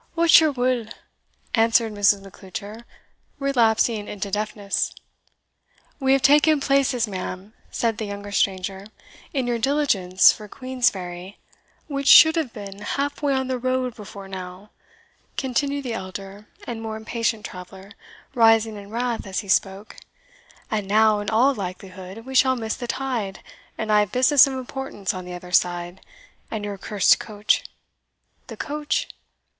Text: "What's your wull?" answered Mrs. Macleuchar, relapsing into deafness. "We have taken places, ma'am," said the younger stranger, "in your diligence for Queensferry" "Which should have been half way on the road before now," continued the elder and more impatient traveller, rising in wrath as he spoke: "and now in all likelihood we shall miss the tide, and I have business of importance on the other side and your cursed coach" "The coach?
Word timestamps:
"What's 0.15 0.39
your 0.41 0.51
wull?" 0.51 0.87
answered 1.53 1.93
Mrs. 1.93 2.23
Macleuchar, 2.23 2.85
relapsing 3.37 4.07
into 4.07 4.31
deafness. 4.31 4.95
"We 5.99 6.13
have 6.13 6.23
taken 6.23 6.59
places, 6.59 7.07
ma'am," 7.07 7.53
said 7.69 7.99
the 7.99 8.05
younger 8.05 8.31
stranger, 8.31 8.87
"in 9.31 9.45
your 9.45 9.59
diligence 9.59 10.31
for 10.33 10.47
Queensferry" 10.47 11.37
"Which 11.85 12.07
should 12.07 12.35
have 12.35 12.51
been 12.51 12.79
half 12.81 13.21
way 13.21 13.33
on 13.35 13.47
the 13.47 13.59
road 13.59 13.93
before 13.95 14.27
now," 14.27 14.71
continued 15.37 15.83
the 15.83 15.93
elder 15.93 16.47
and 16.65 16.81
more 16.81 16.97
impatient 16.97 17.45
traveller, 17.45 17.91
rising 18.33 18.77
in 18.77 18.89
wrath 18.89 19.27
as 19.27 19.41
he 19.41 19.47
spoke: 19.47 19.97
"and 20.71 20.87
now 20.87 21.19
in 21.19 21.29
all 21.29 21.53
likelihood 21.53 22.25
we 22.25 22.33
shall 22.33 22.55
miss 22.55 22.75
the 22.75 22.87
tide, 22.87 23.43
and 23.77 23.91
I 23.91 23.99
have 23.99 24.11
business 24.11 24.47
of 24.47 24.53
importance 24.53 25.13
on 25.13 25.25
the 25.25 25.35
other 25.35 25.51
side 25.51 26.01
and 26.49 26.65
your 26.65 26.79
cursed 26.79 27.19
coach" 27.19 27.63
"The 28.47 28.57
coach? 28.57 29.07